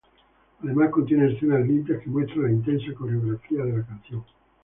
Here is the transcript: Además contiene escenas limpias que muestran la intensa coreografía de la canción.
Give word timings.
Además 0.63 0.89
contiene 0.89 1.31
escenas 1.31 1.59
limpias 1.67 1.99
que 2.01 2.09
muestran 2.09 2.41
la 2.45 2.49
intensa 2.53 2.91
coreografía 2.97 3.63
de 3.65 3.77
la 3.77 3.85
canción. 3.85 4.23